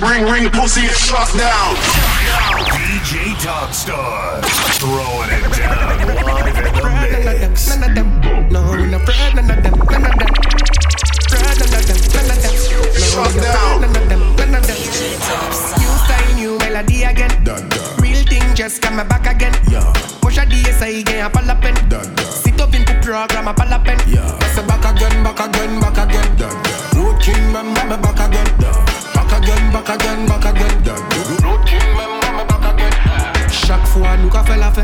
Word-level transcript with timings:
Ring, 0.00 0.24
ring, 0.30 0.50
pussy, 0.50 0.86
shut 0.86 1.26
down. 1.36 1.74
DJ 2.70 3.34
Tobstar. 3.42 4.44
Throwing 4.78 5.30
it 5.30 5.56
down 5.58 5.98
live 6.48 6.56
in 6.56 7.24
the 7.24 7.48
mix. 7.48 7.68
None 7.68 7.90
of 7.90 7.94
them. 7.94 8.48
No, 8.50 8.60
we 8.70 8.86
not 8.86 9.02
afraid. 9.02 9.34
None 9.34 9.50
of 9.50 9.62
them. 9.62 9.74
None 9.90 10.06
of 10.06 10.14
them. 10.18 10.30
Afraid. 11.26 11.58
None 11.58 11.74
of 11.74 11.86
them. 11.86 11.98
None 12.14 12.30
of 12.30 12.38
them. 12.42 12.54
Shut 12.94 13.34
down. 13.42 13.82
afraid. 13.82 13.90
None 13.90 13.96
of 13.96 14.08
them. 14.08 14.22
None 14.36 14.54
of 14.54 14.66
them. 14.66 14.78
New 15.82 15.94
style, 16.04 16.34
new 16.36 16.58
melody 16.58 17.02
again. 17.02 17.32
Real 17.98 18.22
thing 18.26 18.54
just 18.54 18.80
come 18.82 18.96
back 19.08 19.26
again. 19.26 19.52
Push 20.20 20.38
a 20.38 20.46
DSI 20.46 21.00
again, 21.00 21.26
a 21.26 21.30
palapen. 21.30 21.74
Sit 22.22 22.60
up 22.60 22.74
in 22.74 22.84
the 22.84 22.94
program, 23.02 23.48
a 23.48 23.54
palapen. 23.54 23.98
I 23.98 24.48
say 24.54 24.66
back 24.66 24.84
again, 24.94 25.24
back 25.24 25.40
again, 25.40 25.80
back 25.80 25.98
again. 25.98 26.28
Road 26.94 27.20
king, 27.20 27.52
man, 27.52 27.66
me 27.66 27.96
back 28.02 28.20
again. 28.28 28.97
again, 29.48 29.72
back 29.72 29.88
again, 29.88 30.26
back 30.26 30.44
again. 30.44 30.82
L'outil 31.42 31.78
même 31.96 32.20
back 32.46 32.64
again. 32.64 34.58
La 34.58 34.70
fe. 34.70 34.82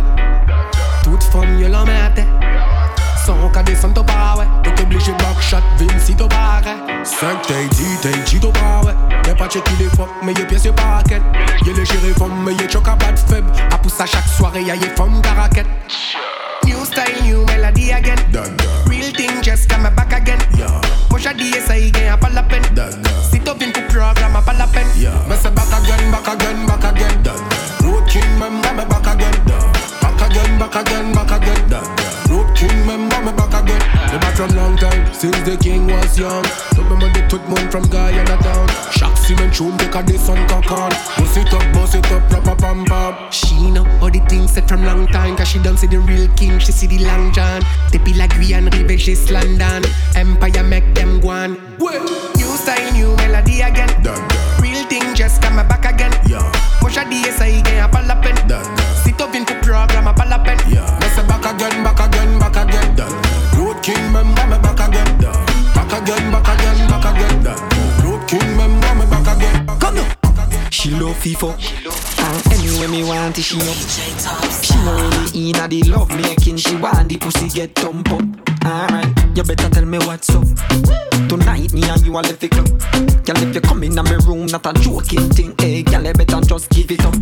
Tout 1.03 1.23
fom 1.33 1.59
yo 1.59 1.69
lan 1.69 1.85
men 1.87 1.97
ate. 2.07 2.25
San 3.25 3.51
ka 3.53 3.63
desen 3.63 3.93
to 3.95 4.03
pa 4.03 4.37
we. 4.39 4.45
Yo 4.65 4.75
te 4.75 4.85
blije 4.85 5.13
shot 5.41 5.63
si 5.99 6.15
5 6.15 7.43
tey, 7.47 7.69
10 7.69 8.01
tey, 8.03 8.13
10 8.25 8.41
to 8.41 8.51
pa 8.53 8.81
we. 8.85 8.93
Ye 9.27 9.35
pa 9.35 9.49
cheki 9.49 9.77
de 9.77 9.89
fok, 9.97 10.09
me 10.23 10.33
ye 10.33 10.45
pyes 10.45 10.65
yo 10.65 10.73
pa 10.73 11.01
aket. 11.01 11.23
Ye 11.67 11.73
le 11.73 11.85
jere 11.85 12.15
fom, 12.15 12.45
me 12.45 12.53
ye 12.53 12.67
chok 12.69 12.89
a 12.89 12.97
bat 12.97 13.19
feb. 13.19 13.45
A 13.71 13.79
pousa 13.79 14.07
chak 14.07 14.25
soare, 14.27 14.63
ya 14.63 14.75
New 16.65 16.85
style, 16.85 17.23
new 17.23 17.45
melody 17.47 17.91
again. 17.91 18.19
Real 18.87 19.11
thing 19.13 19.43
just 19.43 19.69
come 19.69 19.83
back 19.95 20.13
again. 20.13 20.39
Push 21.09 21.27
a 21.27 21.35
DSI 21.35 21.89
again, 21.89 22.13
a 22.13 22.17
pas 22.17 22.33
la 22.33 22.43
peine. 22.43 22.65
Sit 23.31 23.49
up 23.49 23.63
in 23.63 23.73
the 23.73 23.83
program, 23.89 24.37
a 24.37 24.43
pas 24.43 24.55
la 24.55 24.67
peine. 24.67 24.87
Mais 25.29 25.37
c'est 25.37 25.55
back 25.55 25.73
again, 25.73 26.11
back 26.11 26.29
again, 26.29 26.67
back 26.67 26.85
again. 26.85 27.23
Road 27.83 28.07
king, 28.09 28.23
me 28.39 28.63
back 28.63 29.07
again. 29.07 29.35
Back 30.01 30.31
again, 30.31 30.59
back 30.59 30.77
again, 30.77 31.13
back 31.13 31.31
again. 31.31 32.04
Road 32.35 32.53
king, 32.57 32.87
même 32.87 33.07
me 33.07 33.33
back 33.33 33.55
again. 33.55 33.79
The 34.11 34.19
back 34.19 34.35
from 34.35 34.51
long 34.57 34.77
time, 34.77 35.07
since 35.15 35.39
the 35.43 35.57
king 35.57 35.87
was 35.87 36.19
young. 36.19 36.45
Remember 36.77 37.09
the 37.11 37.23
tout 37.29 37.47
monde 37.49 37.71
from 37.71 37.85
Guyana 37.85 38.37
town. 38.43 38.67
Chaque 38.91 39.17
semaine, 39.19 39.53
tune 39.53 39.79
take 39.79 39.95
a 39.95 40.03
this 40.03 40.29
on 40.29 40.43
cock 40.49 40.67
Bust 41.17 41.37
it 41.37 41.53
up, 41.55 41.63
bust 41.73 41.95
it 41.95 42.11
up, 42.11 42.29
proper 42.29 42.57
pam 42.57 42.85
pam. 42.87 43.31
She 43.31 43.71
know 43.71 43.87
all 44.03 44.11
the 44.11 44.19
things 44.29 44.51
said 44.51 44.69
from 44.69 44.85
long 44.85 45.07
time. 45.07 45.37
Cause 45.37 45.49
she 45.49 45.61
don't 45.61 45.77
see 45.77 45.87
the 45.87 46.01
real 46.01 46.27
king, 46.35 46.59
she 46.59 46.73
see 46.73 46.89
the 46.89 46.99
long 47.05 47.33
john. 47.33 47.63
Depuis 47.93 48.15
la 48.15 48.27
Guyane, 48.27 48.69
rive 48.69 48.99
just 48.99 49.31
London. 49.31 49.85
Empire 50.17 50.65
make 50.65 50.93
them 50.95 51.21
go 51.21 51.29
on. 51.29 51.53
New 51.79 52.53
style, 52.59 52.93
new 52.93 53.15
melody 53.17 53.61
again. 53.61 53.91
Real 54.61 54.83
thing 54.89 55.15
just 55.15 55.41
come 55.41 55.57
back 55.69 55.85
again. 55.85 56.11
Yeah. 56.27 56.51
Push 56.81 56.97
a 56.97 57.05
DSI 57.05 57.61
again, 57.61 57.85
a 57.85 57.89
palapen. 57.89 58.35
Sit 59.05 59.21
up 59.21 59.35
in 59.37 59.45
the 59.45 59.55
program, 59.63 60.09
a 60.09 60.13
palapen. 60.13 60.59
Me 60.67 60.75
say 60.75 61.04
back 61.45 61.61
again, 61.61 61.85
back 61.85 62.01
again, 62.01 62.39
back 62.39 62.57
again. 62.57 62.97
Road 63.57 63.83
king, 63.83 64.13
member 64.13 64.47
me 64.47 64.59
back 64.63 64.89
again. 64.89 65.19
Back 65.75 65.93
again, 65.93 66.33
back 66.33 66.49
again, 66.49 66.89
back 66.89 67.05
again. 67.05 67.45
Road 68.03 68.27
king, 68.27 68.57
member 68.57 68.95
me 68.95 69.07
back 69.11 69.37
again. 69.37 69.67
Come 69.79 69.99
on. 69.99 70.71
She 70.71 70.91
love 70.91 71.17
FIFA. 71.17 71.53
And 72.19 72.53
anyway 72.53 72.87
me 72.87 73.05
want 73.05 73.39
it, 73.39 73.43
she 73.43 73.57
up. 73.57 73.77
She 74.63 74.75
no 74.85 74.95
really 74.97 75.51
in 75.51 75.57
a 75.57 75.69
the 75.69 75.83
love 75.91 76.09
making. 76.11 76.57
She 76.57 76.77
want 76.77 77.09
the 77.11 77.19
pussy 77.19 77.49
get 77.49 77.75
thump 77.75 78.11
up. 78.11 78.23
Alright, 78.65 79.37
you 79.37 79.43
better 79.43 79.69
tell 79.69 79.85
me 79.85 79.99
what's 79.99 80.31
up. 80.31 80.47
Tonight 81.29 81.75
me 81.75 81.83
and 81.85 82.07
you 82.07 82.13
a 82.13 82.21
left 82.21 82.41
the 82.41 82.49
club. 82.49 82.69
Girl, 83.25 83.37
if 83.37 83.55
you 83.55 83.61
come 83.61 83.85
in 83.85 83.95
my 83.95 84.19
room, 84.27 84.47
not 84.47 84.65
a 84.65 84.73
joking 84.81 85.29
thing. 85.31 85.55
Hey, 85.59 85.83
girl, 85.83 86.05
you 86.05 86.15
better 86.15 86.41
just 86.41 86.71
give 86.71 86.91
it 86.91 87.05
up. 87.05 87.15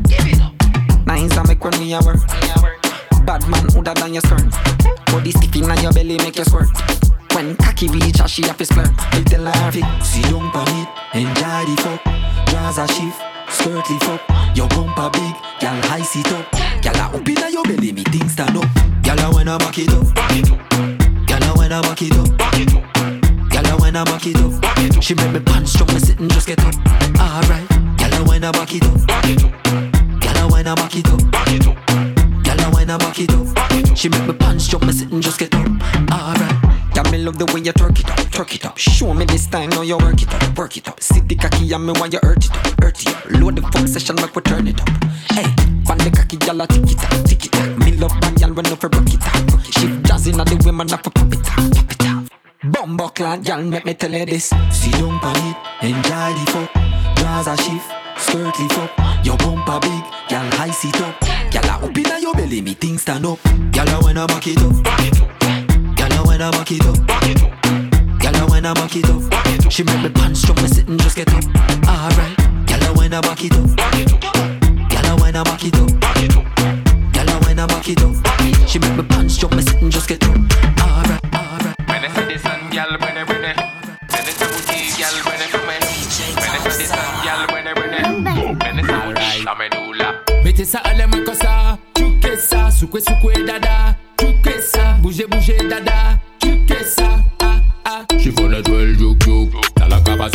Nice 1.07 1.37
I 1.37 1.43
make 1.49 1.65
when 1.65 1.77
we 1.81 1.93
a 1.93 2.01
work. 2.01 2.82
Bad 3.27 3.49
man 3.49 3.67
woulda 3.75 3.95
done 3.95 4.15
your 4.15 4.23
skirt. 4.23 4.51
Body 5.07 5.31
stiffing 5.33 5.71
on 5.71 5.81
your 5.83 5.93
belly 5.93 6.19
make 6.19 6.37
you 6.37 6.45
squirt. 6.45 6.69
When 7.35 7.57
cocky 7.57 7.89
reach 7.89 8.19
her, 8.19 8.29
she 8.29 8.43
splurt. 8.43 8.93
Me 9.15 9.25
tell 9.25 9.45
her 9.45 9.73
fi 9.73 9.81
sit 10.03 10.25
down 10.25 10.51
pon 10.51 10.69
it, 10.69 10.89
enjoy 11.15 11.65
the 11.65 11.77
fuck. 11.83 12.03
Draws 12.47 12.79
a 12.79 12.87
shift, 12.89 13.19
skirt 13.49 13.89
lift 13.89 14.09
up. 14.09 14.21
Your 14.57 14.69
bumper 14.69 15.09
big, 15.11 15.35
girl 15.61 15.81
high 15.89 16.03
sit 16.03 16.31
up. 16.33 16.51
Girl 16.83 16.97
a 16.97 17.17
up 17.17 17.29
inna 17.29 17.49
your 17.51 17.65
belly, 17.65 17.93
me 17.93 18.03
things 18.05 18.33
stand 18.33 18.57
up. 18.57 18.69
Girl 19.03 19.19
a 19.21 19.31
wanna 19.31 19.57
back 19.59 19.79
it 19.79 19.89
up. 19.91 20.13
Girl 21.27 21.45
a 21.45 21.55
wanna 21.57 21.81
back 21.81 22.03
it 22.03 22.13
up. 22.13 22.29
Girl 23.49 23.67
a 23.67 23.77
wanna 23.79 24.05
back 24.05 24.27
it 24.27 24.37
up. 24.37 25.03
She 25.03 25.15
make 25.15 25.33
me 25.33 25.41
pants 25.41 25.75
drop, 25.77 25.89
me 25.93 26.01
sit 26.01 26.19
and 26.19 26.31
just 26.33 26.47
get 26.47 26.61
up. 26.61 26.75
Alright, 27.17 27.69
girl 27.99 28.15
a 28.15 28.25
wanna 28.25 28.53
back 28.53 28.75
it 28.75 28.85
up. 28.85 29.07
Girl 30.21 30.37
a 30.37 30.49
wanna 30.49 30.75
back 30.75 30.97
it 30.97 31.09
up. 31.09 31.22
She 34.03 34.09
make 34.09 34.27
me 34.27 34.33
punch, 34.33 34.69
drop, 34.69 34.83
me 34.83 34.91
sit 34.91 35.13
and 35.13 35.23
just 35.23 35.39
get 35.39 35.55
up. 35.55 35.65
Alright. 36.11 36.93
Girl, 36.93 37.05
me 37.13 37.19
love 37.19 37.39
the 37.39 37.47
way 37.55 37.61
you 37.61 37.73
twerk 37.73 38.01
it 38.01 38.11
up, 38.11 38.19
twerk 38.35 38.53
it 38.57 38.67
up. 38.67 38.77
Show 38.77 39.15
me 39.15 39.25
this 39.27 39.47
time, 39.47 39.71
now 39.71 39.83
you 39.83 39.97
work 39.97 40.21
it 40.21 40.35
up, 40.35 40.59
work 40.59 40.77
it 40.77 40.89
up. 40.89 41.01
Sit 41.01 41.29
the 41.29 41.37
cocky 41.37 41.73
and 41.73 41.87
me 41.87 41.93
while 41.93 42.11
you 42.11 42.19
hurt 42.21 42.45
it 42.45 42.51
up, 42.51 42.83
hurt 42.83 43.01
it 43.01 43.07
up. 43.15 43.31
Load 43.31 43.55
the 43.55 43.63
fuck 43.63 43.87
session, 43.87 44.17
make 44.17 44.35
we 44.35 44.43
turn 44.43 44.67
it 44.67 44.81
up. 44.81 44.89
Hey, 45.31 45.47
fan 45.87 45.99
the 45.99 46.11
cocky, 46.11 46.37
gyal 46.37 46.65
a 46.65 46.67
tick 46.67 46.91
it 46.91 47.05
up, 47.05 47.25
tick 47.25 47.47
it 47.47 47.55
up. 47.55 47.79
Me 47.79 47.93
love 47.93 48.11
bad 48.21 48.35
gyal 48.35 48.57
when 48.57 48.65
for 48.65 48.89
rock 48.89 49.07
it 49.07 49.23
up. 49.23 49.65
She 49.71 49.87
jazzing 50.03 50.41
at 50.41 50.49
the 50.49 50.61
women, 50.67 50.89
not 50.89 51.05
for 51.05 51.11
pop 51.11 51.33
it 51.33 51.39
up, 51.39 51.71
pop 51.71 51.93
it 51.93 52.07
up. 52.07 52.73
Bumbo 52.73 53.07
clad 53.07 53.45
gyal, 53.45 53.69
make 53.69 53.85
me 53.85 53.95
tell 53.95 54.11
you 54.11 54.27
this. 54.27 54.51
Down 54.51 55.21
pon 55.21 55.37
it, 55.47 55.57
enjoy 55.87 56.35
the 56.35 56.51
fuck. 56.51 56.75
Draws 57.23 57.47
a 57.47 57.57
shift, 57.57 57.87
skirt 58.19 58.59
lift 58.59 58.79
up. 58.79 59.25
Your 59.25 59.37
bumper 59.37 59.79
big, 59.79 60.03
gyal 60.27 60.53
high 60.59 60.73
sit 60.73 61.01
up. 61.03 61.15
Gyal 61.53 61.87
a 61.87 62.02
up 62.53 62.59
inna 62.59 62.61
your 62.61 62.61
belly, 62.61 62.61
me 62.61 62.75
things 62.75 63.03
stand 63.03 63.27
up. 63.27 63.39
Gyal 63.73 63.89
a 63.89 64.01
wanna 64.03 64.27
back 64.27 64.47
it 64.47 64.59
up. 64.59 64.73
Gyal 65.97 66.19
a 66.19 66.23
wanna 66.25 66.51
back 66.51 66.71
it 66.71 66.85
up. 66.87 66.97
Gyal 68.21 68.41
a 68.41 68.47
wanna 68.47 68.75
back 68.75 68.97
it 68.97 69.09
up. 69.09 69.73
She 69.73 69.83
make 69.85 70.03
me 70.03 70.11
pants 70.11 70.43
drop, 70.43 70.61
me 70.61 70.69
sit 70.69 70.89
and 70.89 71.01
just 71.01 71.17
get 71.17 71.29
up. 71.33 71.45
Alright. 71.89 72.37
Gyal 72.67 72.89
a 72.89 72.93
wanna 72.95 73.21
back 73.21 73.45
it 73.45 73.53
up. 73.53 73.67
Gyal 74.91 75.09
a 75.09 75.17
wanna 75.17 75.45
back 75.45 75.65
it 75.65 75.77
up. 75.77 75.91
Gyal 77.13 77.31
a 77.31 77.47
wanna 77.47 77.67
back 77.67 77.89
it 77.89 78.03
up. 78.03 78.69
She 78.69 78.79
make 78.79 78.97
me 78.97 79.03
pants 79.03 79.39
drop, 79.39 79.53
me 79.53 79.63
sit 79.63 79.81
and 79.81 79.93
just 79.93 80.09
get 80.09 80.23
up. 80.25 80.37
Alright, 80.81 81.21
alright. 81.35 81.77
When 81.89 82.05
I 82.05 82.09
see 82.15 82.35
the 82.35 82.39
sun, 82.39 82.71
girl, 82.71 82.99
when 83.01 83.17
I 83.17 83.25
when 83.25 83.45
I 83.45 83.53
When 84.11 84.27
I 84.27 84.31
see 84.31 85.01
girl, 85.01 85.17
when 85.25 85.41
I 85.41 85.47
come 85.49 85.71
in 85.71 85.81
When 86.37 86.51
I 86.51 86.69
see 86.69 86.83
the 86.83 86.89
sun, 86.93 87.09
girl, 87.25 87.47
when 87.53 87.67
I 87.67 87.73
when 87.73 87.95
I 87.95 88.03
When 88.65 88.79
I 88.79 88.83
see 88.83 89.45
the 89.45 89.51
amenula 89.51 90.23
Mettez 90.45 90.65
ça 90.65 90.79
à 90.85 90.95
la 90.95 91.07
Soukoué, 92.93 93.01
soukoué, 93.01 93.47
dada, 93.47 93.97
tu 94.19 94.27
que 94.43 94.61
ça. 94.61 94.97
Bougez, 95.01 95.25
bougez, 95.27 95.57
dada, 95.67 96.19
tu 96.39 96.59
que 96.67 96.85
ça. 96.85 97.09
Ah, 97.41 97.57
ah. 97.87 98.03
She 98.19 98.31
fun 98.31 98.51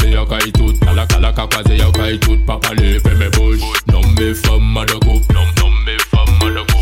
ya 0.10 0.26
kai 0.26 0.52
tout. 0.52 0.74
Talaka, 0.80 1.20
laka 1.20 1.46
passe 1.48 1.78
ya 1.78 1.86
tout. 2.18 2.40
Papa 2.48 2.74
le 2.74 3.00
mes 3.16 3.30
bouches. 3.30 3.62
Non, 3.92 4.02
mes 4.18 4.34
femmes, 4.34 4.74
ma 4.74 4.86
de. 4.86 4.94
Non, 4.94 5.46
non, 5.58 5.70
mes 5.86 6.00
femmes, 6.10 6.36
ma 6.42 6.50
de 6.50 6.66
coupe. 6.66 6.82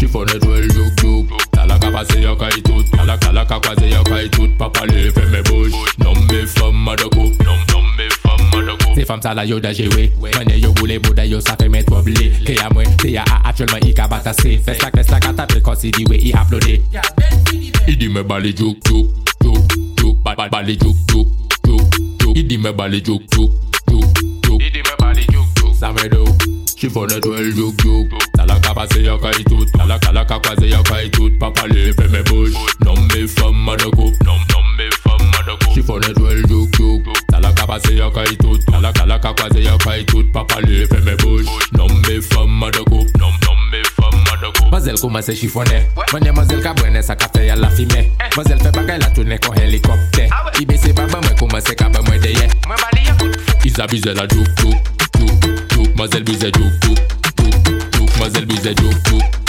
Tout. 2.63 2.85
Tout. 4.31 4.47
Papa 4.57 4.85
de 9.33 9.33
coupe 9.33 9.33
Ces 9.33 9.33
femmes 9.33 9.33
ça 9.33 9.33
là 9.33 9.45
yo 9.45 9.59
da 9.59 9.73
joué 9.73 10.11
Mwenye 10.19 10.59
yo 10.61 10.71
boule 10.73 10.99
bouda 10.99 11.25
yo 11.25 11.39
sa 11.41 11.55
fe 11.55 11.67
met 11.69 11.83
troublé 11.83 12.31
Ke 12.45 12.53
ya 12.55 12.69
mwen, 12.69 12.95
te 12.97 13.11
ya 13.11 13.23
a 13.31 13.49
actuellement 13.49 13.79
i 13.87 13.93
ka 13.93 14.07
batase 14.07 14.59
Fes 14.65 14.81
la 14.83 14.91
kles 14.91 15.09
la 15.11 15.19
ka 15.19 15.33
tape 15.33 15.61
konsi 15.61 15.91
di 15.91 16.05
we 16.09 16.17
i 16.17 16.33
aplode 16.33 16.81
I 17.87 17.95
di 17.95 18.07
me 18.09 18.23
bali 18.23 18.53
juk 18.53 18.77
juk 18.85 19.07
juk 19.43 19.57
juk 19.97 20.17
ba- 20.23 20.35
ba- 20.35 20.49
Bali 20.49 20.77
juk 20.77 20.95
juk 21.11 21.27
juk 21.65 21.81
juk 22.19 22.37
I 22.37 22.43
di 22.43 22.57
me 22.57 22.71
bali 22.73 23.01
juk 23.01 23.21
juk 23.33 23.51
juk 23.89 24.05
juk 24.43 24.59
Didi 24.59 24.81
me 24.81 24.93
body 24.99 25.25
juk 25.31 25.47
juk 25.57 25.75
Sa 25.75 25.91
me 25.91 26.09
do 26.09 26.23
Chiffonnet 26.77 27.25
well 27.25 27.51
juk 27.53 27.75
juk 27.83 28.09
Talaka 28.37 28.73
pase 28.73 29.01
yo 29.03 29.17
kay 29.17 29.43
tout 29.43 29.65
Talaka 29.77 30.11
laka 30.11 30.39
kwaze 30.39 30.69
yo 30.69 30.81
kay 30.83 31.09
tout 31.09 31.31
Papa 31.39 31.67
le 31.67 31.91
fe 31.93 32.07
me 32.09 32.21
bouche 32.23 32.53
Non 32.85 32.95
me 32.95 33.27
femme 33.27 33.55
ma 33.65 33.75
de 33.75 33.83
coupe 33.85 34.15
Non 34.25 34.37
non 34.51 34.63
me 34.77 34.89
femme 35.03 35.29
ma 35.31 35.41
de 35.51 35.57
coupe 35.63 35.73
Chiffonnet 35.73 36.17
well 36.19 36.41
juk 36.47 36.69
juk 36.77 37.03
Talaka 37.45 37.67
pase 37.67 37.95
yo 37.95 38.09
kay 38.09 38.35
tout 38.37 38.57
Talaka 38.65 39.05
laka 39.05 39.33
kwaze 39.33 39.61
yo 39.63 39.77
tout 40.07 40.23
Papa 40.33 40.61
le 40.61 40.87
fe 40.87 40.99
me 41.05 41.15
bouche 41.17 41.45
Non 41.77 41.87
me 41.87 42.47
ma 42.47 42.71
de 42.71 42.79
coupe 42.79 43.05
de 44.41 44.59
coupe 44.59 44.71
Mazel 44.71 44.99
komanse 44.99 45.35
chifone. 45.35 45.85
Mwenye 46.11 46.31
mazel 46.31 46.61
ka 46.61 46.73
sa 47.03 47.15
ka 47.15 47.27
fe 47.27 47.45
ya 47.45 47.55
la 47.55 47.69
Mazel 48.35 48.59
fe 48.59 48.71
bagay 48.71 48.97
la 48.97 49.09
tourne 49.11 49.37
kon 49.37 49.53
helikopte 49.53 50.27
I 50.59 50.65
bese 50.65 50.91
baba 50.93 51.21
mwen 51.21 51.35
komanse 51.37 51.75
ka 51.75 51.87
ba 51.89 52.01
mwen 52.01 52.19
deye 52.19 52.49
Mwen 52.67 52.79
bali 52.81 53.05
la 53.05 53.13
Mazel 55.95 56.23
bize 56.23 56.51
juk 56.51 56.67
juk 57.93 58.19
Mazel 58.19 58.45
bize 58.45 58.73
juk 58.73 59.44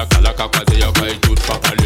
kay 0.00 0.06
tout 0.06 0.16
Talaka 0.16 0.44
laka 0.44 0.48
kwaze 0.48 0.80
yo 0.80 0.92
kay 0.92 1.14
tout 1.20 1.40
Papa 1.46 1.79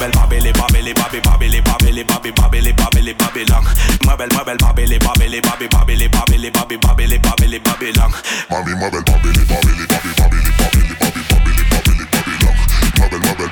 Mueve 0.00 0.14
el 0.14 0.18
babele, 0.18 0.52
babele, 0.54 0.94
babi, 0.94 1.20
babele, 1.20 1.60
babele, 1.60 2.04
babi, 2.04 2.30
babele, 2.32 2.72
babele, 2.72 3.12
babilón. 3.12 3.64
Mueve 4.02 4.24
el, 4.24 4.30
mueve 4.32 4.52
el 4.52 4.56
babele, 4.58 4.98
babele, 4.98 5.40
babi, 5.42 5.68
babele, 5.68 6.08
babele, 6.08 6.50
babi, 6.50 6.76
babele, 6.78 7.18
babele, 7.18 7.60
babilón. 7.60 8.10
Mami, 8.48 8.74
mueve 8.76 8.96
el 8.96 9.04
babele, 9.04 9.44
babele, 9.44 9.86
babi, 9.90 10.08
babele, 10.16 10.50
babele, 10.56 10.94
babi, 11.00 11.20
babele, 11.28 11.64
babele, 11.68 12.04
babilón. 12.08 12.56
Mueve 12.96 13.16
el, 13.16 13.20
mueve 13.20 13.44
el 13.44 13.49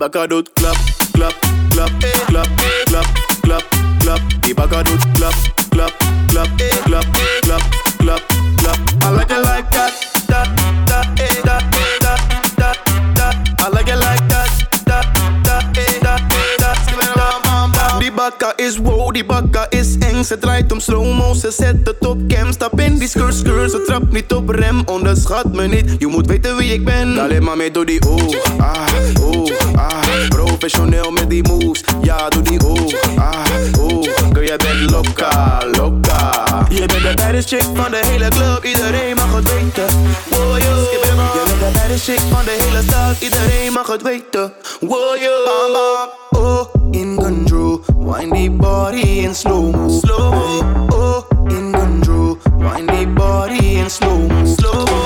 Bacadot 0.00 0.48
clap, 0.54 0.76
clap, 1.12 1.34
clap, 1.72 1.90
clap, 2.28 2.48
clap, 2.88 3.04
clap, 3.42 3.64
clap. 4.00 4.20
The 4.40 4.54
Bacadot 4.56 5.02
clap, 5.14 5.34
clap, 5.70 5.92
clap, 6.30 6.48
clap, 6.88 7.04
clap, 7.44 7.62
clap, 8.00 8.22
clap. 8.56 8.78
I 9.02 9.10
like 9.10 9.30
it 9.30 9.42
like 9.42 9.70
that, 9.72 9.92
that, 10.26 10.48
that, 10.88 11.04
that, 11.44 11.62
that, 12.00 12.20
that, 12.56 12.76
that. 13.14 13.34
I 13.60 13.68
like 13.68 13.88
it 13.88 13.96
like 13.96 14.26
that, 14.30 14.48
that, 14.86 15.04
that, 15.44 15.74
that, 15.74 16.20
that, 16.56 16.80
that. 17.74 18.00
The 18.00 18.08
Baca 18.08 18.54
is 18.58 18.80
wow, 18.80 19.10
the 19.12 19.20
Baca 19.20 19.68
is 19.70 19.89
Ze 20.26 20.38
draait 20.38 20.72
om 20.72 20.80
slow-mo, 20.80 21.34
ze 21.34 21.50
zet 21.50 21.76
het 21.84 22.06
op 22.06 22.18
cam. 22.28 22.52
Stap 22.52 22.80
in 22.80 22.98
die 22.98 23.08
skirt, 23.08 23.34
skirt, 23.34 23.70
ze 23.70 23.82
trapt 23.86 24.12
niet 24.12 24.32
op 24.32 24.48
rem. 24.48 24.82
Onderschat 24.84 25.52
me 25.52 25.66
niet, 25.66 25.94
je 25.98 26.06
moet 26.06 26.26
weten 26.26 26.56
wie 26.56 26.72
ik 26.72 26.84
ben. 26.84 27.18
Alleen 27.18 27.42
maar 27.42 27.56
mee 27.56 27.70
door 27.70 27.86
die 27.86 28.06
oeh, 28.06 28.36
ah, 28.58 28.86
oeh, 29.20 29.50
ah. 29.74 30.28
Professioneel 30.28 31.10
met 31.10 31.30
die 31.30 31.48
moves, 31.48 31.84
ja, 32.02 32.28
doe 32.28 32.42
die 32.42 32.64
oeh, 32.64 32.94
ah, 33.16 33.44
oeh. 33.78 34.08
Girl, 34.32 34.46
jij 34.46 34.56
bent 34.56 34.90
loka, 34.90 35.62
loka. 35.72 36.44
Je 36.68 36.86
bent 36.86 37.02
de 37.02 37.12
baddest 37.16 37.48
chick 37.48 37.64
van 37.74 37.90
de 37.90 38.00
hele 38.02 38.28
club, 38.28 38.64
iedereen 38.64 39.16
mag 39.16 39.34
het 39.34 39.52
weten. 39.52 39.96
Wow, 40.30 40.58
yo. 40.58 40.74
Je 40.90 41.00
bent 41.02 41.60
de 41.60 41.70
baddest 41.72 42.04
chick 42.04 42.20
van 42.30 42.44
de 42.44 42.56
hele 42.60 42.82
stad, 42.82 43.20
iedereen 43.20 43.72
mag 43.72 43.86
het 43.86 44.02
weten. 44.02 44.52
Wow, 44.80 45.16
yo. 45.16 45.32
Bam, 45.44 45.72
bam. 45.72 46.42
Oh, 46.42 46.74
in 46.90 47.14
wind 48.10 48.32
die 48.32 48.50
body 48.50 49.24
in 49.24 49.34
slow-mo. 49.34 49.88
Slow-mo. 49.88 50.88
Oh, 50.92 51.24
in 51.50 51.72
control, 51.72 52.38
wind 52.58 52.88
die 52.88 53.06
body 53.06 53.78
in 53.78 53.90
slow-mo. 53.90 54.44
Slow-mo. 54.44 55.00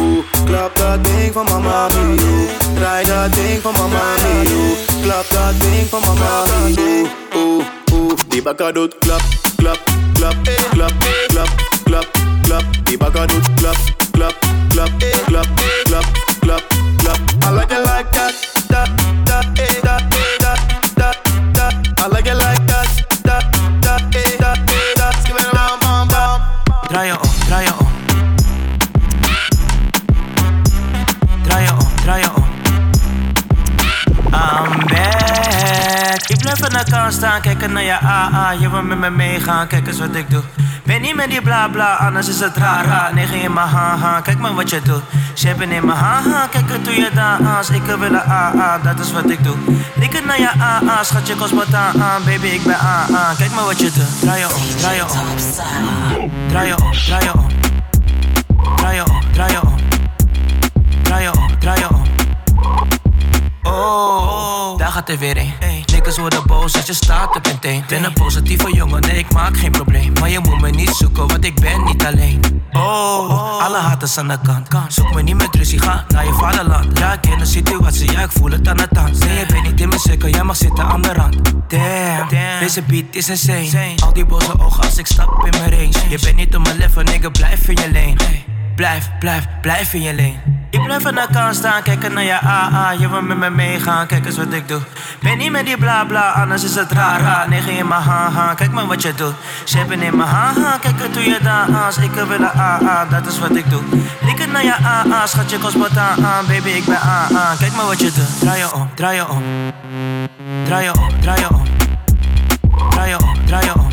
Oeh, 0.00 0.24
klap 0.46 0.74
dat 0.76 1.04
ding 1.04 1.32
van 1.32 1.44
mama, 1.44 1.88
yo. 1.92 2.32
Draai 2.74 3.04
dat 3.04 3.34
ding 3.34 3.60
van 3.60 3.74
mama, 3.76 4.04
yo. 4.48 4.62
Klap 5.02 5.26
dat 5.30 5.60
ding 5.60 5.86
van 5.92 6.00
mama, 6.00 6.32
yo. 6.72 7.06
Oeh, 7.36 7.64
oeh, 7.92 8.16
die 8.28 8.42
bakka 8.42 8.72
doet 8.72 8.96
klap, 8.98 9.22
klap, 9.56 9.78
klap, 10.14 10.36
klap, 10.72 10.92
klap, 11.28 11.50
klap, 11.84 12.06
klap. 12.42 12.64
Die 12.84 12.96
bakka 12.96 13.26
doet 13.26 13.48
klap, 13.60 13.76
klap, 14.12 14.34
klap, 14.72 14.90
klap, 15.26 15.48
klap, 15.84 16.06
klap, 16.40 16.64
klap. 17.04 17.20
I 17.42 17.50
like 17.50 17.70
it 17.70 17.78
like 17.78 17.84
that, 17.84 17.84
that, 17.84 17.85
kijken 38.16 38.32
naar 38.32 38.60
je 38.60 38.70
wil 38.70 38.82
met 38.82 38.98
me 38.98 39.10
meegaan, 39.10 39.66
kijk 39.66 39.86
eens 39.86 39.98
wat 39.98 40.14
ik 40.14 40.30
doe. 40.30 40.42
Ben 40.84 41.00
niet 41.00 41.14
met 41.14 41.30
die 41.30 41.42
bla 41.42 41.68
bla, 41.68 41.94
anders 41.94 42.28
is 42.28 42.40
het 42.40 42.56
raar. 42.56 43.14
Negen 43.14 43.42
in 43.42 43.52
mijn 43.52 43.68
haha, 43.68 44.20
kijk 44.20 44.38
maar 44.38 44.54
wat 44.54 44.70
je 44.70 44.82
doet. 44.82 45.02
Shapen 45.34 45.70
in 45.70 45.84
mijn 45.84 45.98
haha, 45.98 46.46
kijk 46.46 46.70
het 46.70 46.84
doe 46.84 46.94
je 46.94 47.10
dans. 47.14 47.70
Ik 47.70 47.82
wil 47.82 48.02
een 48.02 48.16
AA, 48.16 48.78
dat 48.78 48.98
is 48.98 49.12
wat 49.12 49.30
ik 49.30 49.44
doe. 49.44 49.56
Likken 49.94 50.26
naar 50.26 50.40
je 50.40 50.50
AA, 50.60 51.02
schat 51.02 51.26
je 51.26 51.34
kost 51.34 51.52
wat 51.52 51.74
aan. 51.74 52.22
Baby, 52.24 52.46
ik 52.46 52.62
ben 52.62 52.78
AA, 52.78 53.34
kijk 53.38 53.54
maar 53.54 53.64
wat 53.64 53.78
je 53.80 53.90
doet. 53.92 54.20
Draai 54.20 54.40
je 54.40 54.54
om, 54.54 54.62
draai 54.76 54.96
je 54.96 55.02
om. 55.02 55.08
Draai 56.48 56.66
je 56.66 56.76
om, 56.76 56.92
draai 56.92 57.24
je 57.24 57.32
om. 57.32 57.46
Draai 58.76 58.94
je 58.96 59.04
om, 59.04 59.20
draai 61.58 61.80
je 61.80 61.86
je 61.88 61.94
om. 61.94 62.02
Oh, 63.62 64.78
daar 64.78 64.90
gaat 64.90 65.08
er 65.08 65.18
weer 65.18 65.36
een. 65.36 65.75
Niggas 66.06 66.24
worden 66.24 66.46
boos 66.46 66.74
als 66.74 66.86
je 66.86 66.94
staat 66.94 67.36
op 67.36 67.46
een 67.46 67.58
teen. 67.58 67.84
Ben 67.88 68.04
een 68.04 68.12
positieve 68.12 68.74
jongen, 68.74 69.00
nee, 69.00 69.18
ik 69.18 69.32
maak 69.32 69.56
geen 69.56 69.70
probleem. 69.70 70.12
Maar 70.12 70.30
je 70.30 70.38
moet 70.38 70.60
me 70.60 70.70
niet 70.70 70.90
zoeken, 70.90 71.28
want 71.28 71.44
ik 71.44 71.54
ben 71.54 71.84
niet 71.84 72.04
alleen. 72.04 72.62
Oh, 72.72 73.64
alle 73.64 73.76
haters 73.76 74.18
aan 74.18 74.28
de 74.28 74.38
kant. 74.68 74.94
Zoek 74.94 75.14
me 75.14 75.22
niet 75.22 75.36
met 75.36 75.54
ruzie, 75.54 75.78
ga 75.78 76.04
naar 76.08 76.24
je 76.24 76.32
vaderland. 76.32 76.98
Ja, 76.98 77.12
ik 77.12 77.20
ken 77.20 77.38
de 77.38 77.44
situatie, 77.44 78.12
ja, 78.12 78.20
ik 78.20 78.30
voel 78.30 78.50
het 78.50 78.68
aan 78.68 78.76
de 78.76 78.88
tand. 78.88 79.18
Nee, 79.18 79.38
je 79.38 79.46
bent 79.46 79.62
niet 79.62 79.80
in 79.80 79.88
mijn 79.88 80.00
cirkel, 80.00 80.28
jij 80.28 80.42
mag 80.42 80.56
zitten 80.56 80.84
aan 80.84 81.02
de 81.02 81.12
rand. 81.12 81.36
Damn, 81.68 82.28
deze 82.60 82.82
beat 82.82 83.04
is 83.10 83.28
insane. 83.28 83.94
Al 84.04 84.12
die 84.12 84.26
boze 84.26 84.60
ogen 84.60 84.82
als 84.82 84.98
ik 84.98 85.06
stap 85.06 85.48
in 85.50 85.58
mijn 85.58 85.70
range. 85.70 86.08
Je 86.08 86.18
bent 86.22 86.36
niet 86.36 86.56
op 86.56 86.62
mijn 86.62 86.76
level, 86.76 87.02
nigga, 87.02 87.28
blijf 87.28 87.68
in 87.68 87.76
je 87.76 87.92
lane. 87.92 88.55
Blijf, 88.76 89.10
blijf, 89.18 89.46
blijf 89.60 89.92
in 89.92 90.02
je 90.02 90.14
lane. 90.14 90.34
Ik 90.70 90.82
blijf 90.82 91.04
aan 91.04 91.14
de 91.14 91.26
kant 91.32 91.54
staan, 91.54 91.82
kijken 91.82 92.12
naar 92.12 92.22
je 92.22 92.40
AA. 92.40 92.90
Je 92.90 93.08
wil 93.08 93.22
met 93.22 93.38
me 93.38 93.50
meegaan, 93.50 94.06
kijk 94.06 94.26
eens 94.26 94.36
wat 94.36 94.52
ik 94.52 94.68
doe. 94.68 94.80
Ben 95.20 95.38
niet 95.38 95.50
met 95.50 95.66
die 95.66 95.76
bla 95.76 96.04
bla, 96.04 96.30
anders 96.30 96.64
is 96.64 96.74
het 96.74 96.92
raar. 96.92 97.20
raar. 97.20 97.48
Negen 97.48 97.72
in 97.72 97.88
mijn 97.88 98.02
haha, 98.02 98.54
kijk 98.54 98.72
maar 98.72 98.86
wat 98.86 99.02
je 99.02 99.14
doet. 99.14 99.34
Shapen 99.64 100.02
in 100.02 100.16
mijn 100.16 100.28
haha, 100.28 100.78
kijk 100.78 100.94
het 100.98 101.14
doe 101.14 101.22
je 101.22 101.38
dans. 101.42 101.98
Ik 101.98 102.10
wil 102.10 102.30
een 102.30 102.44
AA, 102.44 103.04
dat 103.04 103.26
is 103.26 103.38
wat 103.38 103.56
ik 103.56 103.70
doe. 103.70 103.82
Likken 104.20 104.50
naar 104.50 104.64
je 104.64 104.74
AA, 104.74 105.26
schat 105.26 105.50
je 105.50 105.58
kost 105.58 105.76
aan. 105.98 106.46
Baby, 106.46 106.68
ik 106.68 106.84
ben 106.84 107.00
AA, 107.00 107.54
kijk 107.58 107.76
maar 107.76 107.86
wat 107.86 108.00
je 108.00 108.12
doet. 108.12 108.40
Draai 108.40 108.58
je 108.58 108.74
om, 108.74 108.90
draai 108.94 109.16
je 109.16 109.28
om. 109.28 109.42
Draai 110.64 110.84
je 110.84 110.94
om, 110.94 111.20
draai 111.20 111.40
je 111.40 111.48
om. 111.54 111.64
Draai 112.90 113.08
je 113.08 113.18
om, 113.22 113.46
draai 113.46 113.64
je 113.64 113.74
om. 113.74 113.85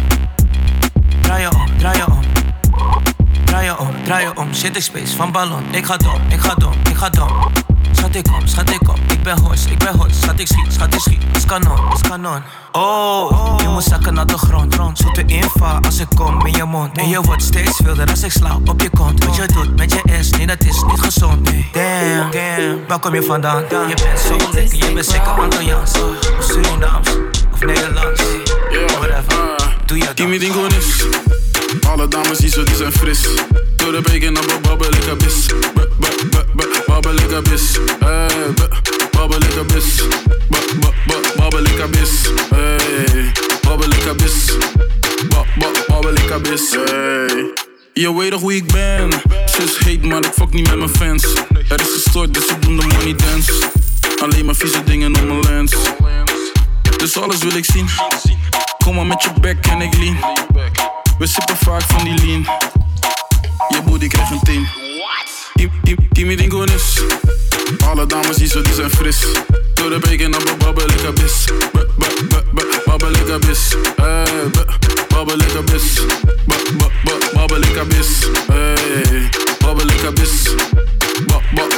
Draai 4.04 4.24
je 4.24 4.32
om, 4.36 4.54
shit 4.54 4.76
ik 4.76 4.84
space 4.84 5.16
van 5.16 5.32
ballon. 5.32 5.64
Ik 5.72 5.86
ga 5.86 5.98
dom, 5.98 6.22
ik 6.30 6.40
ga 6.40 6.56
dom, 6.56 6.74
ik 6.90 6.96
ga 6.96 7.10
dom. 7.10 7.52
Schat 7.92 8.16
ik 8.16 8.24
kom, 8.24 8.48
schat 8.48 8.70
ik 8.70 8.80
kom, 8.86 8.96
ik 9.08 9.24
ben 9.24 9.40
hos, 9.40 9.66
ik 9.66 9.78
ben 9.78 9.98
hos. 9.98 10.20
Schat 10.20 10.40
ik 10.40 10.48
schiet, 10.48 10.74
schat 10.74 10.94
ik 10.94 11.00
schiet, 11.00 11.22
is 11.36 11.46
kanon, 11.46 11.80
is 11.94 12.02
kanon. 12.02 12.42
Oh, 12.72 13.60
je 13.62 13.68
moet 13.68 13.84
zakken 13.84 14.14
naar 14.14 14.26
de 14.26 14.38
grond. 14.38 14.76
Zoete 14.94 15.24
inval 15.26 15.80
als 15.86 16.00
ik 16.00 16.08
kom 16.16 16.46
in 16.46 16.54
je 16.54 16.64
mond. 16.64 16.98
En 16.98 17.10
je 17.10 17.22
wordt 17.22 17.44
steeds 17.44 17.80
wilder 17.82 18.10
als 18.10 18.24
ik 18.24 18.32
sla 18.32 18.58
op 18.66 18.82
je 18.82 18.90
kont. 18.90 19.26
Wat 19.26 19.36
je 19.36 19.46
doet 19.46 19.76
met 19.76 19.94
je 19.94 20.18
ass, 20.20 20.30
nee 20.30 20.48
dat 20.48 20.64
is 20.64 20.84
niet 20.88 21.00
gezond. 21.00 21.46
Damn, 21.46 22.32
damn, 22.32 22.88
waar 22.88 23.00
kom 23.00 23.14
je 23.14 23.24
vandaan? 23.24 23.62
Je 23.70 23.96
bent 24.04 24.20
zo 24.20 24.38
lekker, 24.54 24.88
je 24.88 24.94
bent 24.94 25.06
zeker 25.06 25.28
Antilliaans. 25.28 25.92
Of 26.38 26.44
Surinaams, 26.44 27.10
of 27.54 27.60
Nederlands. 27.60 28.22
Whatever, 28.98 29.76
doe 29.86 29.98
je 29.98 30.14
Kimi 30.14 30.40
Dingonis. 30.40 31.06
Alle 31.88 32.08
dames 32.08 32.38
die 32.38 32.50
zo, 32.50 32.64
die 32.64 32.76
zijn 32.76 32.92
fris 32.92 33.28
to 33.84 33.92
the 33.92 34.02
bacon, 34.02 34.38
and 34.38 34.48
babbel 34.48 34.64
bubble 34.64 34.92
like 34.92 35.12
a 35.12 35.16
bitch. 35.20 35.50
Bubble 36.88 37.14
like 37.14 37.36
a 37.36 37.42
bitch. 37.44 37.68
Hey, 38.00 38.54
bubble 39.12 39.40
like 39.40 39.60
a 39.60 39.64
bitch. 39.68 40.00
Bubble 41.38 41.62
like 41.68 41.84
a 41.84 41.88
bitch. 41.92 42.16
Hey, 42.52 43.44
bubble 43.64 43.88
Je 47.94 48.14
weet 48.16 48.32
toch 48.32 48.42
wie 48.42 48.56
ik 48.56 48.72
ben. 48.72 49.10
Sis 49.46 49.78
hate, 49.78 50.08
maar 50.08 50.26
ik 50.26 50.32
fuck 50.34 50.54
niet 50.54 50.70
met 50.70 50.78
mijn 50.78 50.90
fans. 50.90 51.24
Er 51.70 51.80
is 51.82 51.92
gestort, 51.94 52.34
dus 52.34 52.46
ik 52.46 52.62
doen 52.62 52.78
de 52.78 52.86
money 52.86 53.16
dance. 53.16 53.54
Alleen 54.22 54.46
maar 54.46 54.56
vieze 54.56 54.84
dingen 54.84 55.16
om 55.16 55.28
mijn 55.28 55.40
lens. 55.40 55.76
Dus 56.98 57.18
alles 57.18 57.38
wil 57.38 57.56
ik 57.56 57.66
zien. 57.66 57.90
Kom 58.84 58.96
maar 58.96 59.06
met 59.06 59.24
je 59.24 59.30
back 59.42 59.66
en 59.66 59.82
ik 59.82 59.94
lean. 59.98 60.18
We 61.18 61.28
sippen 61.28 61.58
vaak 61.58 61.82
van 61.82 62.04
die 62.04 62.26
lean. 62.26 62.48
Je 63.94 64.00
booty 64.00 64.16
krijgt 64.16 64.32
een 64.32 64.40
team. 64.44 64.68
Kimi 66.12 66.36
Dingonis. 66.36 67.02
Alle 67.86 68.06
dames 68.06 68.36
die 68.36 68.48
zo, 68.48 68.62
die 68.62 68.74
zijn 68.74 68.90
fris. 68.90 69.26
Door 69.74 69.90
de 69.90 70.00
beker 70.00 70.30
naar 70.30 70.42
babbel 70.58 70.90
ik 70.90 71.06
abis. 71.06 71.46
Babbel 72.86 73.10
ik 73.12 73.30
abis. 73.30 73.76
Babbel 75.08 75.40
ik 75.40 75.56
abis. 75.56 76.00
Babbel 77.34 77.62
ik 77.62 77.78
abis. 77.78 78.28
Babbel 79.60 79.88
ik 79.88 80.06
abis. 80.06 80.50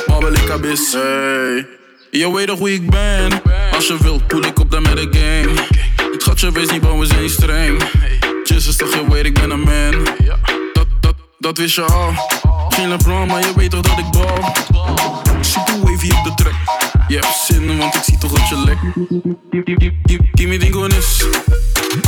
Babbel 0.07 0.33
ik 0.33 0.49
abis. 0.49 0.91
Je 2.11 2.31
weet 2.33 2.47
toch 2.47 2.59
hoe 2.59 2.73
ik 2.73 2.89
ben. 2.89 3.41
Als 3.71 3.87
je 3.87 3.97
wilt, 4.01 4.27
poel 4.27 4.45
ik 4.45 4.59
op 4.59 4.71
dan 4.71 4.81
met 4.81 4.95
de 4.95 5.07
gang. 5.11 5.59
Het 6.11 6.23
gatje 6.23 6.51
wees 6.51 6.69
niet 6.69 6.81
bang, 6.81 6.99
we 6.99 7.05
zijn 7.05 7.21
niet 7.21 7.31
streng. 7.31 7.83
Just 8.43 8.67
is 8.67 8.75
toch 8.75 8.93
je 8.93 9.05
weet, 9.09 9.25
ik 9.25 9.33
ben 9.33 9.49
een 9.49 9.59
man. 9.59 10.07
Dat, 11.45 11.57
wist 11.57 11.75
je 11.75 11.81
al. 11.81 12.13
Geen 12.69 12.89
LeBron, 12.89 13.27
maar 13.27 13.39
je 13.39 13.53
weet 13.55 13.71
toch 13.71 13.81
dat 13.81 13.97
ik 13.97 14.11
bal. 14.11 14.51
Super 15.41 15.79
wavy 15.81 16.11
op 16.11 16.23
de 16.23 16.33
track. 16.35 16.53
Je 17.07 17.15
hebt 17.15 17.35
zin, 17.47 17.77
want 17.77 17.95
ik 17.95 18.01
zie 18.03 18.17
toch 18.17 18.31
dat 18.31 18.47
je 18.47 18.57
lek. 18.57 18.77
Kimi 20.33 20.57
Dingonis. 20.57 21.25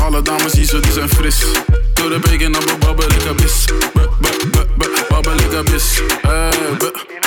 Alle 0.01 0.21
dames 0.21 0.51
die 0.51 0.65
zo, 0.65 0.79
die 0.79 0.91
zijn 0.91 1.09
fris. 1.09 1.45
Door 1.93 2.09
de 2.09 2.19
beker 2.19 2.49
naar 2.49 2.61
babbel 2.79 3.11
ik 3.11 3.27
abis. 3.27 3.65
Babbel 5.09 5.33
ik 5.33 5.53
abis. 5.53 6.01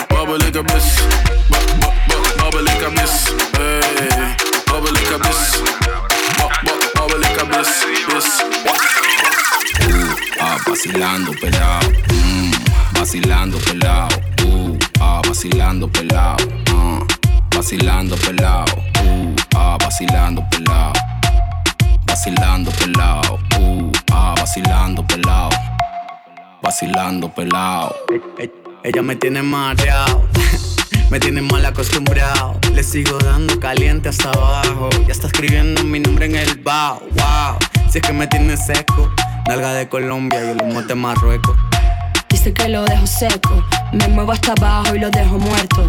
Babbel 0.08 0.40
ik 0.40 0.56
abis. 0.56 0.84
Babbel 2.36 2.66
ik 2.66 2.86
abis. 2.86 3.24
Babbel 4.64 4.96
vacilando 10.66 11.32
pelado, 11.32 11.88
mm, 12.12 12.50
vacilando 12.94 13.58
pelado, 13.58 14.16
uh, 14.46 14.78
ah, 15.00 15.22
vacilando 15.26 15.88
pelado, 15.88 16.36
uh, 16.72 17.04
vacilando 17.54 18.16
pelado, 18.16 18.72
uh, 19.02 19.34
ah, 19.56 19.76
vacilando 19.80 20.42
pelado, 20.50 20.92
vacilando 22.06 22.70
pelado, 22.72 23.38
uh, 23.58 23.92
ah, 24.12 24.34
vacilando 24.38 25.06
pelado, 25.06 25.50
vacilando 26.62 27.34
pelado. 27.34 27.96
Ella 28.82 29.02
me 29.02 29.16
tiene 29.16 29.42
mareado. 29.42 30.28
Me 31.10 31.18
tienen 31.18 31.44
mal 31.48 31.66
acostumbrado. 31.66 32.60
Le 32.72 32.84
sigo 32.84 33.18
dando 33.18 33.58
caliente 33.58 34.08
hasta 34.08 34.30
abajo. 34.30 34.88
Ya 35.08 35.12
está 35.12 35.26
escribiendo 35.26 35.82
mi 35.82 35.98
nombre 35.98 36.26
en 36.26 36.36
el 36.36 36.54
bajo. 36.60 37.00
Wow, 37.00 37.58
si 37.90 37.98
es 37.98 38.04
que 38.04 38.12
me 38.12 38.28
tiene 38.28 38.56
seco. 38.56 39.10
Nalga 39.48 39.74
de 39.74 39.88
Colombia 39.88 40.44
y 40.44 40.48
el 40.50 40.62
humo 40.62 40.82
de 40.82 40.94
Marruecos. 40.94 41.56
Dice 42.28 42.52
que 42.52 42.68
lo 42.68 42.84
dejo 42.84 43.06
seco. 43.06 43.64
Me 43.92 44.08
muevo 44.08 44.32
hasta 44.32 44.52
abajo 44.52 44.94
y 44.94 44.98
lo 44.98 45.10
dejo 45.10 45.38
muerto. 45.38 45.88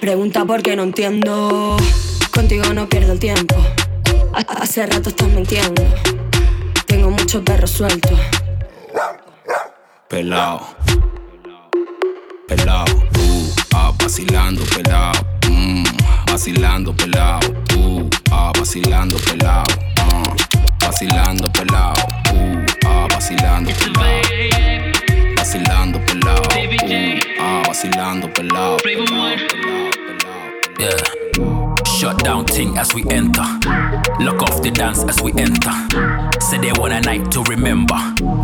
Pregunta 0.00 0.44
por 0.44 0.62
qué 0.62 0.76
no 0.76 0.82
entiendo. 0.82 1.76
Contigo 2.32 2.74
no 2.74 2.88
pierdo 2.88 3.12
el 3.12 3.18
tiempo. 3.18 3.54
Hace 4.60 4.86
rato 4.86 5.10
estás 5.10 5.28
mintiendo. 5.28 5.82
Tengo 6.86 7.10
muchos 7.10 7.42
perros 7.42 7.70
sueltos. 7.70 8.18
Pelao. 10.08 10.60
Pelao. 12.48 12.84
Uh, 12.84 13.54
ah, 13.74 13.92
vacilando, 13.98 14.62
pelao. 14.64 15.12
Mmm, 15.48 15.84
vacilando, 16.30 16.94
pelao. 16.94 17.40
Uh, 17.76 18.08
ah, 18.30 18.52
vacilando, 18.58 19.16
pelao. 19.18 19.64
Uh, 20.12 20.84
vacilando, 20.84 21.50
pelao. 21.52 22.13
Vacilando, 23.24 23.72
pelao. 23.72 24.20
Vacilando, 25.38 25.98
pelao. 26.00 26.42
Uh, 26.42 27.40
ah, 27.40 27.62
vacilando, 27.66 28.28
pelao. 28.28 28.76
pelao, 28.76 29.38
pelao. 29.38 30.50
Yeah. 30.78 31.84
Shut 31.86 32.22
down 32.22 32.44
ting 32.44 32.76
as 32.76 32.92
we 32.92 33.02
enter. 33.08 33.46
Lock 34.20 34.42
off 34.42 34.60
the 34.60 34.70
dance 34.70 35.02
as 35.04 35.22
we 35.22 35.32
enter. 35.38 35.72
Say 36.38 36.58
they 36.58 36.72
want 36.72 36.92
a 36.92 37.00
night 37.00 37.30
to 37.30 37.42
remember. 37.44 37.96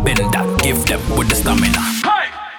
Bend 0.03 0.33
that, 0.33 0.59
give 0.63 0.83
them 0.87 0.99
with 1.15 1.29
the 1.29 1.35
stamina. 1.35 2.00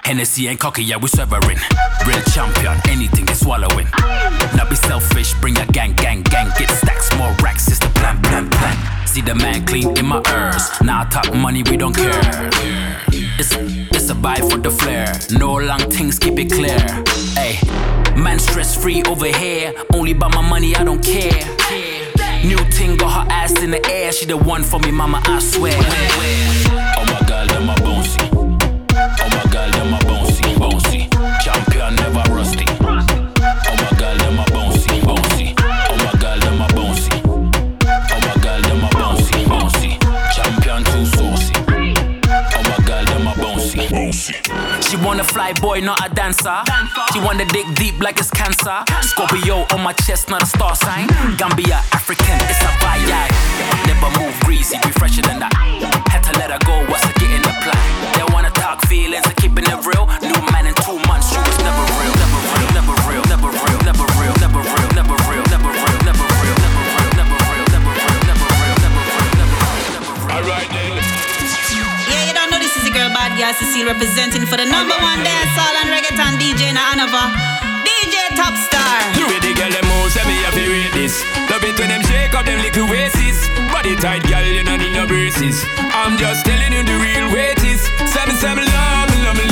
Hennessy 0.05 0.47
and 0.47 0.59
cocky, 0.59 0.83
yeah, 0.83 0.97
we 0.97 1.07
severing. 1.07 1.57
Real 2.05 2.21
champion, 2.33 2.77
anything 2.89 3.25
they 3.25 3.33
swallowing. 3.33 3.87
Now 4.55 4.69
be 4.69 4.75
selfish, 4.75 5.33
bring 5.35 5.57
a 5.57 5.65
gang, 5.67 5.93
gang, 5.93 6.23
gang. 6.23 6.49
Get 6.59 6.69
stacks, 6.71 7.15
more 7.17 7.31
racks, 7.41 7.67
it's 7.69 7.79
the 7.79 7.87
plan, 7.87 8.21
plan, 8.21 8.49
plan. 8.49 9.07
See 9.07 9.21
the 9.21 9.33
man 9.33 9.65
clean 9.65 9.97
in 9.97 10.05
my 10.05 10.21
ears. 10.29 10.69
Now 10.81 11.03
talk 11.05 11.33
money, 11.33 11.63
we 11.69 11.77
don't 11.77 11.95
care. 11.95 12.49
It's, 13.39 13.55
it's 13.55 14.09
a 14.09 14.15
buy 14.15 14.35
for 14.35 14.57
the 14.57 14.69
flair. 14.69 15.13
No 15.31 15.53
long 15.53 15.89
things, 15.89 16.19
keep 16.19 16.37
it 16.37 16.51
clear. 16.51 16.79
Hey, 17.35 17.57
man 18.19 18.39
stress 18.39 18.75
free 18.75 19.03
over 19.03 19.27
here. 19.27 19.73
Only 19.93 20.13
by 20.13 20.27
my 20.27 20.41
money, 20.41 20.75
I 20.75 20.83
don't 20.83 21.03
care. 21.03 21.45
New 22.43 22.57
ting 22.71 22.97
got 22.97 23.25
her 23.25 23.31
ass 23.31 23.57
in 23.63 23.71
the 23.71 23.83
air. 23.89 24.11
She 24.11 24.25
the 24.25 24.35
one 24.35 24.63
for 24.63 24.79
me, 24.81 24.91
mama, 24.91 25.21
I 25.23 25.39
swear. 25.39 25.73
Oh 25.77 27.05
my 27.07 27.25
girl, 27.25 27.47
them 27.47 27.69
a 27.69 27.75
bouncy. 27.75 28.22
She 45.03 45.07
wanna 45.07 45.25
fly 45.25 45.51
boy, 45.51 45.81
not 45.81 45.99
a 45.99 46.15
dancer. 46.15 46.63
She 47.11 47.19
wanna 47.19 47.43
dig 47.43 47.75
deep 47.75 47.99
like 47.99 48.19
it's 48.19 48.31
cancer. 48.31 48.85
Scorpio 49.01 49.67
on 49.75 49.83
my 49.83 49.91
chest, 49.91 50.29
not 50.29 50.43
a 50.43 50.45
star 50.45 50.77
sign. 50.77 51.07
Gambia, 51.35 51.83
African, 51.91 52.39
it's 52.47 52.63
a 52.63 52.71
vibe. 52.79 53.27
Never 53.85 54.09
move 54.17 54.33
greasy, 54.45 54.77
be 54.81 54.91
fresher 54.91 55.21
than 55.21 55.32
number 74.73 74.97
one 75.05 75.21
dance 75.21 75.53
all 75.61 75.75
and 75.85 75.89
reggaeton 75.93 76.33
DJ 76.41 76.73
in 76.73 76.77
Hanover. 76.77 77.25
DJ 77.85 78.15
Tobstar. 78.33 79.13
You 79.13 79.29
ready, 79.29 79.53
girl, 79.53 79.69
them 79.69 79.85
moves, 79.93 80.17
let 80.17 80.25
me 80.25 80.33
have 80.41 80.57
to 80.57 80.65
rate 80.65 80.93
this. 80.97 81.21
Love 81.49 81.63
it 81.63 81.77
when 81.77 81.89
them 81.93 82.01
shake 82.09 82.33
up 82.33 82.45
them 82.45 82.59
little 82.59 82.89
waists. 82.89 83.47
Body 83.69 83.95
tight, 83.95 84.25
girl, 84.25 84.41
you 84.41 84.63
don't 84.65 84.81
need 84.81 84.93
no 84.97 85.05
braces. 85.05 85.61
I'm 85.77 86.17
just 86.17 86.45
telling 86.45 86.73
you 86.73 86.81
the 86.81 86.97
real 86.97 87.29
weight 87.29 87.61
is. 87.63 87.85
Seven, 88.09 88.35
seven, 88.35 88.65
love 88.65 89.13
love 89.21 89.37
me, 89.37 89.45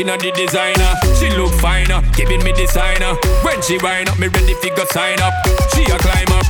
inna 0.00 0.16
the 0.16 0.32
designer. 0.32 0.92
She 1.20 1.28
look 1.36 1.52
finer, 1.60 2.00
giving 2.16 2.42
me 2.42 2.52
designer. 2.52 3.12
When 3.44 3.60
she 3.60 3.76
wind 3.84 4.08
up, 4.08 4.18
me 4.18 4.28
ready 4.28 4.54
fi 4.56 4.72
go 4.72 4.84
sign 4.96 5.20
up. 5.20 5.34
She 5.76 5.84
a 5.84 5.96
climb 6.00 6.32
up. 6.32 6.46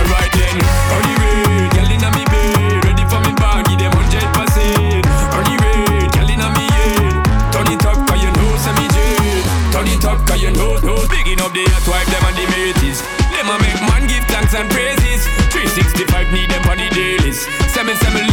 Alright 0.00 0.32
then, 0.32 0.56
on 0.92 1.00
the 1.04 1.12
way, 1.20 1.68
girl 1.76 1.90
inna 1.92 2.08
me 2.16 2.24
bed, 2.24 2.84
ready 2.88 3.04
for 3.12 3.20
me 3.20 3.32
bag, 3.36 3.68
give 3.68 3.80
them 3.84 3.92
hundred 3.92 4.28
percent. 4.32 5.04
On 5.36 5.44
the 5.44 5.54
way, 5.60 6.08
girl 6.16 6.30
inna 6.32 6.48
me 6.56 6.66
head, 6.72 7.12
turn 7.52 7.68
it 7.68 7.84
up 7.84 8.00
'cause 8.08 8.22
you 8.24 8.32
know 8.32 8.52
say 8.64 8.72
me 8.80 8.86
jet. 8.88 9.44
Turn 9.72 9.88
it 9.92 10.04
up 10.04 10.18
'cause 10.24 10.40
you 10.40 10.52
know, 10.56 10.80
know. 10.80 11.00
Bigging 11.12 11.40
up 11.44 11.52
the 11.52 11.64
hot 11.68 11.86
wife, 11.88 12.08
them 12.08 12.24
and 12.24 12.36
the 12.36 12.46
mateys. 12.48 13.04
Them 13.32 13.52
a 13.52 13.56
make 13.60 13.80
man 13.88 14.08
give 14.08 14.24
thanks 14.32 14.54
and 14.54 14.68
praises. 14.72 15.20
365 15.52 16.32
need 16.32 16.48
them 16.48 16.64
on 16.70 16.78
the 16.78 16.88
dailies. 16.88 17.44
Love, 17.76 17.98
seven 18.02 18.26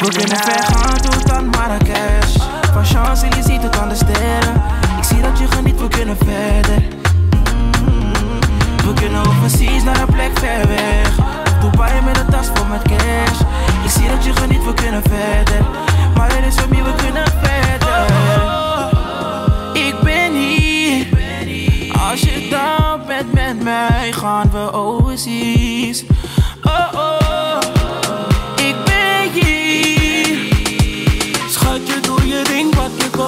We 0.00 0.08
kunnen 0.08 0.36
ver 0.36 0.62
gaan 0.62 0.96
tot 0.96 1.30
aan 1.30 1.46
Marrakesh. 1.46 2.36
Van 2.72 2.84
Champs-Élysées 2.84 3.60
tot 3.60 3.78
aan 3.78 3.88
de 3.88 3.94
sterren. 3.94 4.62
Ik 4.98 5.04
zie 5.04 5.20
dat 5.20 5.38
je 5.38 5.46
geniet, 5.50 5.80
we 5.80 5.88
kunnen 5.88 6.16
verder. 6.16 6.82
We 8.84 8.92
kunnen 8.94 9.26
overseas 9.26 9.82
naar 9.82 10.00
een 10.00 10.14
plek 10.14 10.38
ver 10.38 10.68
weg. 10.68 11.14
Dubai 11.60 12.02
met 12.02 12.18
een 12.18 12.26
tas 12.26 12.46
vol 12.54 12.64
met 12.66 12.82
cash. 12.82 13.40
Ik 13.84 13.90
zie 13.90 14.08
dat 14.08 14.24
je 14.24 14.32
geniet, 14.36 14.64
we 14.64 14.74
kunnen 14.74 15.02
verder. 15.02 15.66
Maar 16.14 16.30
er 16.30 16.46
is 16.46 16.54
voor 16.54 16.68
mij, 16.68 16.82
we 16.82 16.94
kunnen 16.94 17.26
verder. 17.42 18.06
Ik 19.86 19.94
ben 20.02 20.32
hier. 20.32 21.06
Als 22.10 22.20
je 22.20 22.48
down 22.50 23.06
bent 23.06 23.32
met 23.32 23.62
mij, 23.62 24.12
gaan 24.12 24.50
we 24.50 24.72
overseas. 24.72 26.04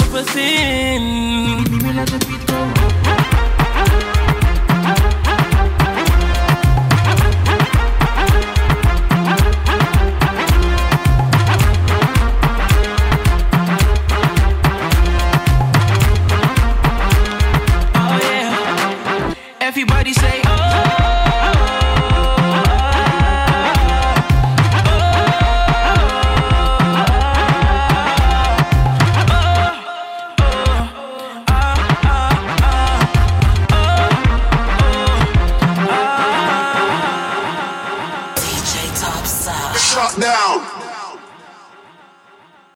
focusing. 0.01 1.03